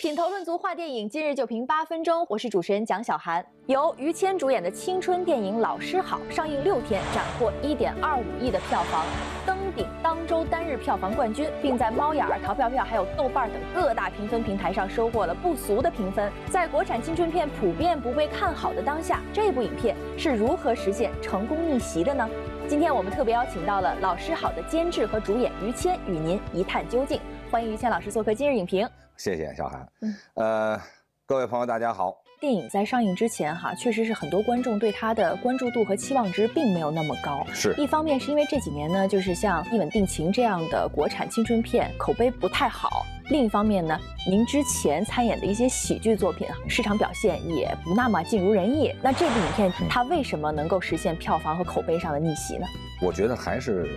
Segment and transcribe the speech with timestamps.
[0.00, 2.24] 品头论足话电影，今日就评八分钟。
[2.28, 3.44] 我是主持人蒋小涵。
[3.66, 9.04] 由于谦主演的青春电影《老师好》上映六天，斩获一点二五亿的票房，
[9.44, 16.30] 登顶当周单日票房冠军，并在猫眼、淘票票还有豆瓣等各大评分平台上收获了不俗的评分。
[16.48, 22.28] 在国产青春片普遍不被看好的当下，这部影片是如何实现成功逆袭的呢？
[22.68, 27.20] 今天我们特别邀请到了《老师好》的监制和主演于谦，与您一探究竟。
[27.50, 28.88] 欢迎于谦老师做客今日影评。
[29.18, 29.86] 谢谢小韩。
[30.00, 30.80] 嗯，呃，
[31.26, 32.16] 各位朋友，大家好。
[32.40, 37.44] 电影在上映之前，哈，确实是很多观众对它的关注度和期望值并没有那么高。
[37.52, 48.94] 是一方面是因为这几年呢，就是像《一吻定情》这样的国产青春片口碑不太好；另一方面呢，您之前参演的一些喜剧作品市场表现也不那么尽如人意。
[49.02, 52.68] 那这部影片它为什么能够实现票房和口碑上的逆袭呢？
[53.02, 53.90] 我觉得还是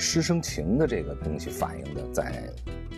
[0.00, 2.32] 师生情的这个东西反映的在。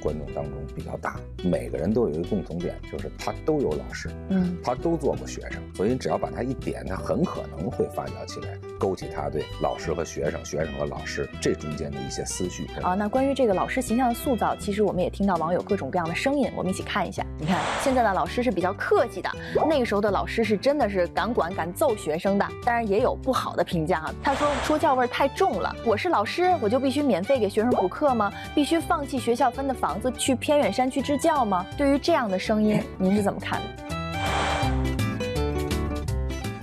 [0.01, 1.15] 观众当中比较大，
[1.45, 12.67] 每个人都有一个共同点，就是他都有老师，嗯，他都做过学生，所以只要把他一点，他很可能会发酵起来，勾起他对老师和学生、学生和老师这中间的一些思绪。
[12.83, 17.25] 啊，那关于这个老师形象的塑造，其实我们也听到网友各种各样的声音，我们一起看一下。
[17.39, 19.31] 你看，现在的老师是比较客气的，
[19.71, 24.13] 那个时候的老师是真的是敢管敢揍学生的，当然也有不好的评价啊。
[24.21, 28.33] 他说说教味太重了，我是老师，我就必须免费给学生补课吗？
[28.55, 29.93] 必须放弃学校分的房？
[29.93, 31.67] 房子去偏远山区支教吗？
[31.77, 33.67] 对于这样的声音，您是怎么看的？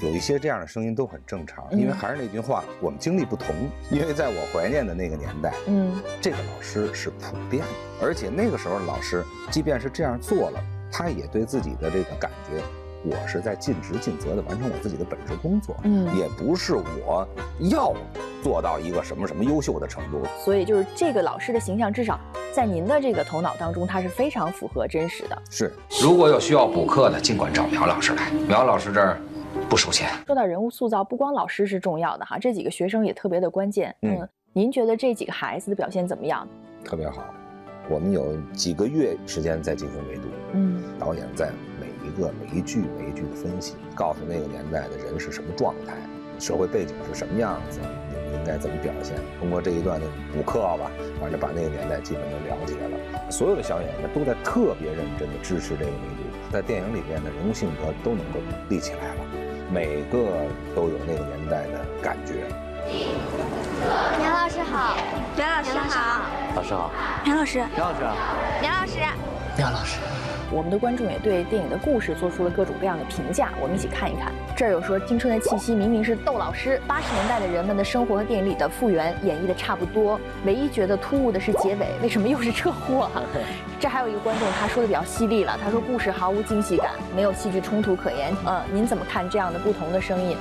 [0.01, 3.55] 有一些这样的声音都很正常，因为还是那句话，我们经历不同。
[3.91, 7.69] 因为在我怀念的那个年代，嗯，这个老师是普遍的，
[8.01, 10.59] 而且那个时候老师即便是这样做了，
[10.91, 12.63] 他也对自己的这个感觉。
[13.03, 17.27] 我是在尽职尽责地完成我自己的本职工作，嗯，也不是我
[17.59, 17.93] 要
[18.43, 20.21] 做到一个什么什么优秀的程度。
[20.43, 22.19] 所以就是这个老师的形象，至少
[22.53, 25.41] 在您的这个头脑当中，他是非常符合真实的。
[25.49, 29.17] 是，如果有需要补课的，尽管找苗老师来，苗老师这儿
[29.69, 30.09] 不收钱。
[30.27, 33.95] 说到人物塑造，不光老师是重要的哈，这几个学生也特别的关键。
[34.01, 36.45] 嗯，您觉得这几个孩子的表现怎么样？
[36.83, 37.23] 特别好，
[37.89, 40.23] 我们有几个月时间在进行围读。
[40.53, 41.49] 嗯，导演在。
[42.03, 45.93] 一个每一句每一句的分析，告诉那个年代的人是什么状态，
[46.39, 47.79] 社会背景是什么样子，
[48.09, 49.15] 你们应该怎么表现。
[49.39, 53.31] 通过这一段的补课吧，反正把那个年代基本都了解了。
[53.31, 58.39] 所有的小演员都在特别认真的支持这个民族，在电影里面的人物性格都能够
[58.69, 59.21] 立起来了，
[59.71, 60.17] 每个
[60.75, 62.45] 都有那个年代的感觉。
[64.19, 64.97] 苗老师好，
[65.37, 66.21] 苗老师好，
[66.55, 66.91] 老师好，
[67.23, 68.01] 苗老师，苗老师，
[68.61, 68.99] 苗老师，
[69.57, 69.99] 苗老师。
[70.51, 74.33] 我们的观众也对电影的故事做出了各种各样的评价，我们一起看一看。
[74.57, 83.09] 这儿有说青春的气息明明是窦老师，八十年代的人们的生活和电影里的复原演绎的差不多，唯一觉得突兀的是结尾，为什么又是车祸？
[83.79, 88.35] 这还有一个观众他说的比较犀利了，他说故事毫无惊喜感，没有戏剧冲突可言。
[88.47, 90.35] 嗯，您怎么看这样的不同的声音？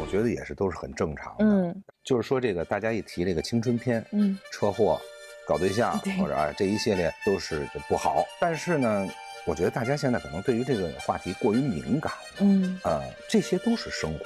[0.00, 1.44] 我觉得也是都是很正常的。
[1.44, 5.00] 嗯，就是说这个大家一提这个青春片，嗯，车祸。
[5.46, 9.08] 搞对象 或者啊这一系列都是不好，但是呢，
[9.44, 14.24] 我觉得大家现在可能对于这个话题过于敏感，嗯，呃，这些都是生活，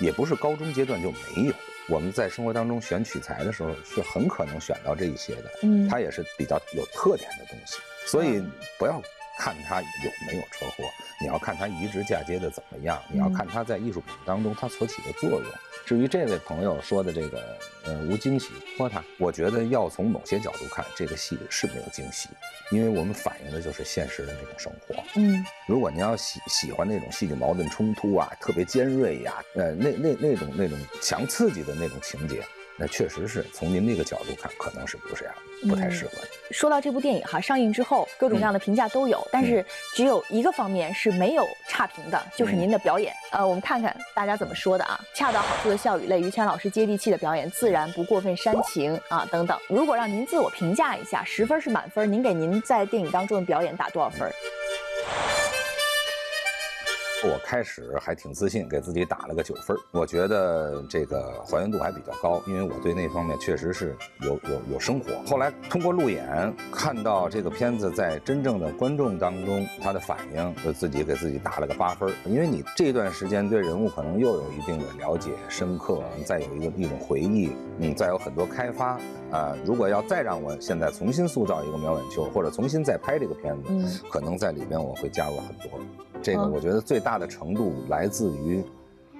[0.00, 1.54] 也不是高中阶段就没有。
[1.88, 7.76] 我们在生活当中选取材的时候是很可能选到这一些的，嗯，它也是比较有特点的东西，
[8.06, 8.42] 所以
[8.76, 9.00] 不要
[9.38, 10.84] 看它有没有车祸，
[11.20, 15.44] 你要看它移植嫁接的怎么样，你要看它在艺术品当中它所起的作用。
[15.86, 22.28] 至于这位朋友说的这个，呃，无惊喜，说他，我觉得要从某些角度看，这个戏是没有惊喜，
[22.72, 24.96] 因为我们反映的就是现实的那种生活。
[25.14, 32.42] 嗯，如果您要喜喜欢那种戏剧矛盾冲突啊，特别尖锐呀，呃，那那那种那种强刺激的那种情节。
[32.78, 35.34] 那确实是从您那个角度看，可能是不是这样，
[35.68, 36.12] 不太适合。
[36.50, 39.64] 说到这部电影哈，上映之后各种各样的评价都有，但是
[39.94, 43.12] 只有一个方面是没有差评的，就是您的表演。
[43.32, 45.00] 呃，我们看看大家怎么说的啊？
[45.14, 49.58] 恰到好处的笑与泪，于谦老师接地气的表演，自然不过分煽情啊，等等。
[49.68, 54.30] 如果让您自我评价一下，十分是满分，您给您在电影当中的表演打多少分？
[57.26, 65.06] 我开始还挺自信，给自己打了个九分我觉得这个还原度还比较高，因为我对那方面确实是有有有生活。
[65.26, 78.98] 后来通过路演看到这个片子在真正的观众当中他的反应，就自己给自己打了个八分因为你这段时间对人物可能又有一定的了解深刻，再有一个一种回忆，嗯，再有很多开发，
[79.30, 85.80] 啊，如果要再让我现在重新塑造一个苗婉秋，或者重新再拍这个片子，可能在里边我会加入很多。
[86.26, 88.64] 这个我觉得最大的程度来自于。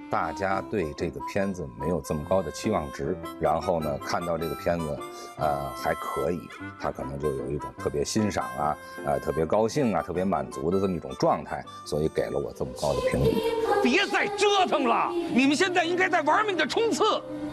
[0.09, 4.97] 大家对这个片子没有这么高的期望值，然后呢，看到这个片子，
[5.37, 6.39] 呃，还可以，
[6.79, 13.35] 他可能就有一种特别欣赏啊，呃，特别高兴啊，特别满足的这么一种状态，所以给了我这么高的评语。
[13.83, 17.03] 别再折腾了，你们现在应该在玩命的冲刺，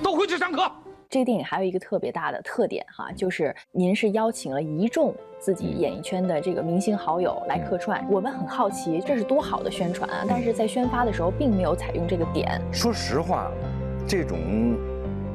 [0.00, 0.62] 都回去上课。
[1.14, 8.04] 这个电影还有一个特别大的特点哈，就是您是邀请了一众自己演艺圈的这个明星好友来客串。
[8.10, 10.24] 我们很好奇，这是多好的宣传啊！
[10.28, 12.60] 但是在宣发的时候，并没有采用这个点。
[12.72, 13.48] 说实话，
[14.08, 14.36] 这种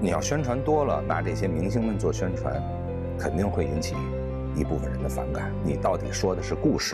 [0.01, 2.61] 你要宣传多了，拿这些明星们做宣传，
[3.17, 3.95] 肯定会引起
[4.57, 5.49] 一部分人的反感。
[5.63, 6.93] 你到底说的是故事，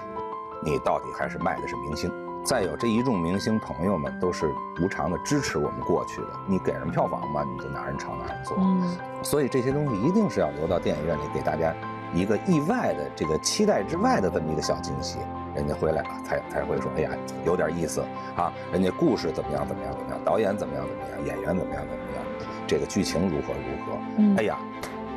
[0.63, 2.11] 你到底还是卖的是明星？
[2.45, 8.55] 再有这一众明星朋友们都是无偿的支持我们过去的，你给人票房嘛，你就拿人朝哪人做。
[8.59, 11.73] 嗯，所以这些东西一定是要留到电影院里给大家
[12.13, 15.17] 一个意外的这个期待之外的这么一个小惊喜，
[15.55, 17.09] 人家回来了才才会说，哎呀，
[17.43, 18.01] 有点意思
[18.35, 22.23] 啊，人家故事怎么样怎么样怎么样，导演怎么样怎么样，演员怎么样怎么样，
[22.67, 24.55] 这个剧情如何如何，哎呀。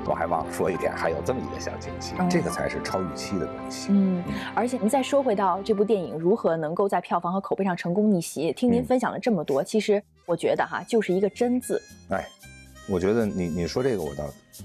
[0.08, 3.88] 我还忘了说一点，还有这么一个小惊喜，这个才是超预期的东西。
[3.90, 4.24] 嗯，
[4.54, 11.80] 而且您再说回到这部电影如何能够在票房和口碑上成功逆袭，听您分享了这么多，其实我觉得哈，就是一个真字。
[12.08, 12.26] 哎，
[12.88, 14.24] 我觉得你你说这个我倒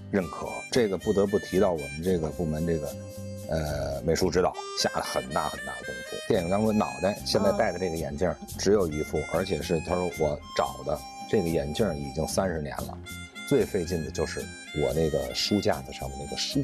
[0.10, 2.88] 认可，这个不得不提到我们这个部门这个
[3.50, 6.16] 呃美术指导下了很大很大的功夫。
[6.28, 10.98] 电影当中脑袋现在戴的这个眼镜只有一副，而且是他说我找的
[11.30, 12.98] 这个眼镜已经三十年了。
[13.54, 14.44] 最费劲的就是
[14.82, 16.60] 我那个书架子上的那个书，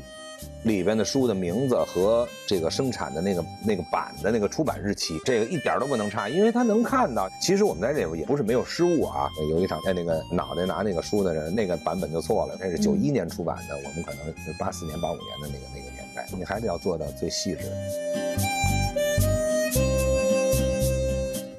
[0.64, 7.30] 里边的书的名字和这个生产的那个那个版的那个出版日期，这个一点都不能差，因为他能看到。
[7.40, 17.66] 其实我们在这边也不是没有失误啊，有一场在那个脑袋拿那个书的人，那个版本就错了，那是九一年出版的，我们可能是八四年、八五年的那个那个年代，你还得要做到最细致。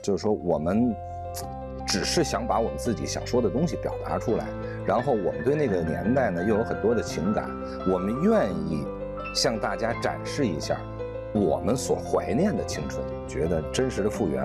[0.03, 0.93] 就是说我们。
[1.87, 4.47] 只是想把我们自己想说的东西表达出来，
[4.87, 7.49] 然后我们对那个年代呢又有很多的情感，
[7.89, 8.87] 我们愿意
[9.35, 10.77] 向大家展示一下
[11.33, 14.43] 我们所怀念的青春，觉得真实的复原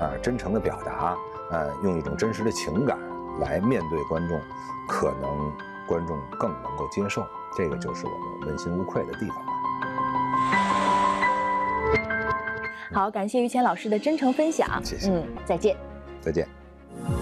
[0.00, 1.16] 啊，真诚的表达，
[1.50, 2.96] 呃，用一种真实的情感
[3.40, 4.40] 来面对观众，
[4.88, 5.52] 可能
[5.88, 7.26] 观众更能够接受，
[7.56, 9.52] 这个就是我们问心无愧的地方了。
[12.92, 15.76] 好，感谢于谦老师的真诚分享，谢谢，嗯，再见，
[16.20, 16.57] 再见。